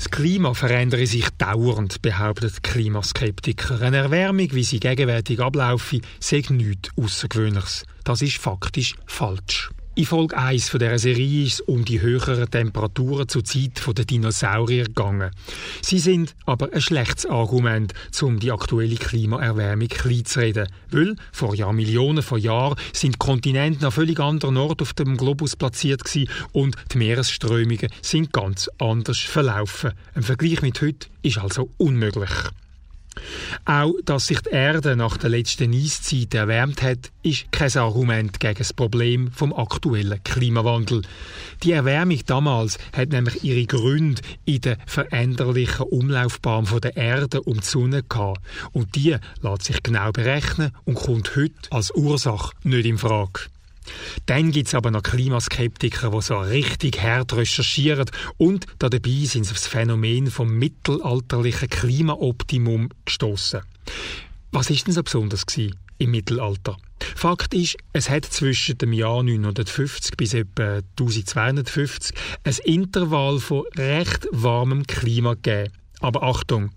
[0.00, 3.82] Das Klima verändere sich dauernd, behauptet Klimaskeptiker.
[3.82, 7.84] Eine Erwärmung, wie sie gegenwärtig ablaufe, sei nichts Außergewöhnliches.
[8.02, 9.70] Das ist faktisch falsch.
[9.96, 14.04] In Folge 1 von dieser Serie ist es um die höheren Temperaturen zur Zeit der
[14.04, 15.32] Dinosaurier gegangen.
[15.82, 20.68] Sie sind aber ein schlechtes Argument, um die aktuelle Klimaerwärmung klein zu reden.
[20.92, 26.04] Weil vor Jahrmillionen von Jahren sind Kontinente an völlig anderen Ort auf dem Globus platziert
[26.04, 29.90] gewesen und die Meeresströmungen sind ganz anders verlaufen.
[30.14, 32.30] Ein Vergleich mit heute ist also unmöglich.
[33.64, 38.58] Auch, dass sich die Erde nach der letzten Eiszeit erwärmt hat, ist kein Argument gegen
[38.58, 41.02] das Problem vom aktuellen Klimawandel.
[41.62, 47.66] Die Erwärmung damals hat nämlich ihre Gründe in der veränderlichen Umlaufbahn der Erde um die
[47.66, 48.40] Sonne gehabt.
[48.72, 53.40] Und die lässt sich genau berechnen und kommt heute als Ursache nicht in Frage.
[54.26, 59.52] Dann gibt es aber noch Klimaskeptiker, die so richtig hart recherchieren und dabei sind sie
[59.52, 63.60] auf das Phänomen vom mittelalterlichen Klimaoptimum gestoßen.
[64.52, 65.44] Was ist denn so besonders
[65.98, 66.76] im Mittelalter?
[67.14, 74.26] Fakt ist, es hat zwischen dem Jahr 950 bis etwa 1250 ein Intervall von recht
[74.32, 75.72] warmem Klima gegeben.
[76.00, 76.70] Aber Achtung!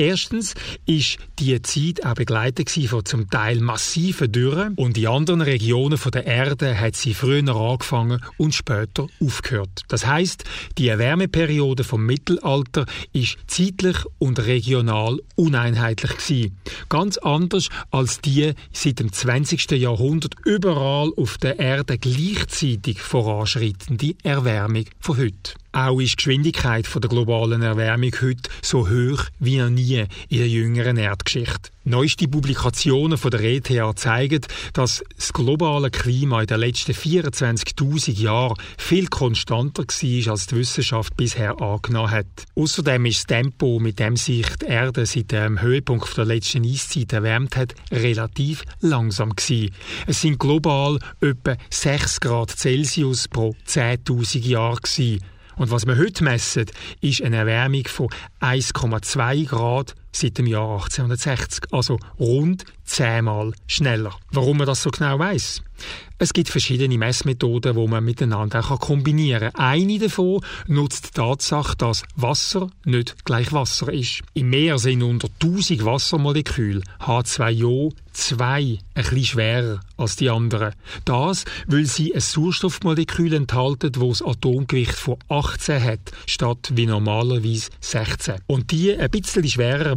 [0.00, 0.54] Erstens
[0.86, 6.24] ist die Zeit auch begleitet von zum Teil massiven Dürren und in anderen Regionen der
[6.24, 9.82] Erde hat sie früher angefangen und später aufgehört.
[9.88, 10.44] Das heißt,
[10.78, 16.56] die Erwärmeperiode vom Mittelalter ist zeitlich und regional uneinheitlich gewesen.
[16.88, 19.72] Ganz anders als die seit dem 20.
[19.72, 25.54] Jahrhundert überall auf der Erde gleichzeitig voranschreitende Erwärmung von heute.
[25.72, 30.48] Auch ist die Geschwindigkeit der globalen Erwärmung heute so hoch wie noch nie in der
[30.48, 31.70] jüngeren Erdgeschichte.
[31.84, 34.40] Neueste Publikationen von der ETH zeigen,
[34.72, 41.16] dass das globale Klima in den letzten 24.000 Jahren viel konstanter war, als die Wissenschaft
[41.16, 42.26] bisher angenommen hat.
[42.54, 47.12] Außerdem ist das Tempo, mit dem sich die Erde seit dem Höhepunkt der letzten Eiszeit
[47.12, 49.74] erwärmt hat, relativ langsam gewesen.
[50.06, 55.22] Es sind global etwa 6 Grad Celsius pro 10.000 Jahre gewesen.
[55.58, 56.66] Und was wir heute messen,
[57.00, 58.08] ist eine Erwärmung von
[58.40, 64.14] 1,2 Grad seit dem Jahr 1860, also rund zehnmal schneller.
[64.32, 65.62] Warum man das so genau weiß?
[66.20, 69.64] Es gibt verschiedene Messmethoden, wo man miteinander auch kombinieren kann.
[69.64, 74.22] Eine davon nutzt die Tatsache, dass Wasser nicht gleich Wasser ist.
[74.34, 80.74] Im Meer sind unter 1000 Wassermoleküle H2O zwei ein bisschen schwerer als die anderen.
[81.04, 87.70] Das, weil sie ein Sauerstoffmolekül enthalten, wo das Atomgewicht von 18 hat, statt wie normalerweise
[87.80, 88.40] 16.
[88.48, 89.44] Und die ein bisschen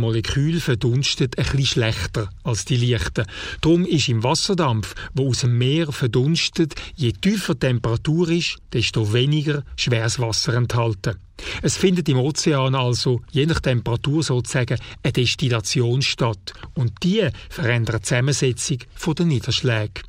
[0.00, 3.26] Moleküle verdunstet bisschen schlechter als die leichten.
[3.60, 9.12] Darum ist im Wasserdampf, wo aus dem Meer verdunstet, je tiefer die Temperatur ist, desto
[9.12, 11.16] weniger schweres Wasser enthalten.
[11.62, 18.02] Es findet im Ozean also je nach Temperatur sozusagen eine Destillation statt und die verändert
[18.02, 18.78] die Zusammensetzung
[19.16, 20.02] der Niederschläge.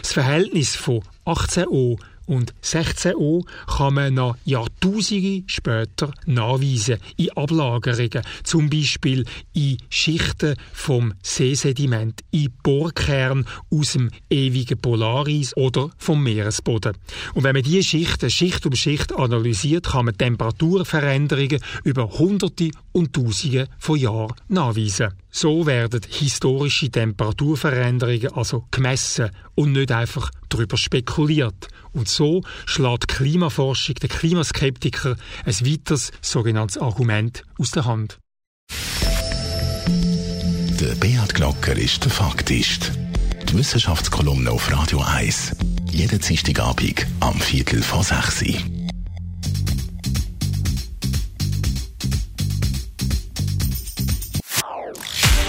[0.00, 8.68] Das Verhältnis von 18O und 16O kann man noch Jahrtausende später nachweisen in Ablagerungen, zum
[8.68, 16.94] Beispiel in Schichten vom Seesediment, in Bohrkern aus dem ewigen Polareis oder vom Meeresboden.
[17.34, 23.12] Und wenn man diese Schichten Schicht um Schicht analysiert, kann man Temperaturveränderungen über Hunderte und
[23.12, 25.12] Tausende von Jahren nachweisen.
[25.30, 31.68] So werden historische Temperaturveränderungen also gemessen und nicht einfach darüber spekuliert.
[31.92, 38.18] Und so schlägt Klimaforschung, der Klimaskeptiker, ein weiteres sogenanntes Argument aus der Hand.
[40.80, 42.92] Der Beat Glocker ist der Faktist.
[43.50, 45.54] Die Wissenschaftskolumne auf Radio 1.
[45.90, 48.75] Jeden Dienstagabend am Viertel vor 6 Uhr.